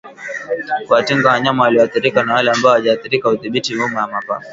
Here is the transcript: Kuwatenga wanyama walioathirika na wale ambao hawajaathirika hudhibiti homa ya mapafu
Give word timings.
Kuwatenga 0.87 1.29
wanyama 1.29 1.63
walioathirika 1.63 2.23
na 2.23 2.33
wale 2.33 2.51
ambao 2.51 2.71
hawajaathirika 2.71 3.29
hudhibiti 3.29 3.75
homa 3.75 4.01
ya 4.01 4.07
mapafu 4.07 4.49